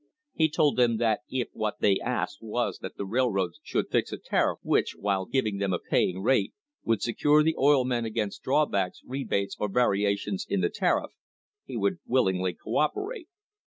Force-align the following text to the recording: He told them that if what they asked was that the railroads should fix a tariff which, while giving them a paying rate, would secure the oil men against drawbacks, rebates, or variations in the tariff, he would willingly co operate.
He 0.33 0.49
told 0.49 0.77
them 0.77 0.97
that 0.97 1.19
if 1.29 1.49
what 1.53 1.79
they 1.79 1.99
asked 1.99 2.41
was 2.41 2.79
that 2.79 2.97
the 2.97 3.05
railroads 3.05 3.59
should 3.61 3.91
fix 3.91 4.11
a 4.11 4.17
tariff 4.17 4.57
which, 4.63 4.95
while 4.97 5.27
giving 5.27 5.59
them 5.59 5.73
a 5.73 5.77
paying 5.77 6.23
rate, 6.23 6.55
would 6.83 7.03
secure 7.03 7.43
the 7.43 7.55
oil 7.55 7.85
men 7.85 8.03
against 8.03 8.41
drawbacks, 8.41 9.03
rebates, 9.05 9.55
or 9.59 9.69
variations 9.69 10.43
in 10.49 10.61
the 10.61 10.71
tariff, 10.71 11.11
he 11.65 11.77
would 11.77 11.99
willingly 12.07 12.55
co 12.55 12.77
operate. 12.77 13.27